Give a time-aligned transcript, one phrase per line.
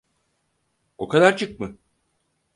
[0.97, 1.77] O kadarcık mı?